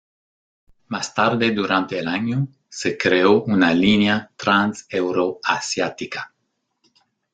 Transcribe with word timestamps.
Más 0.87 1.13
tarde 1.13 1.51
durante 1.51 1.99
el 1.99 2.07
año, 2.07 2.47
se 2.67 2.97
creó 2.97 3.43
una 3.43 3.71
línea 3.71 4.31
trans-euroasiática. 4.35 6.33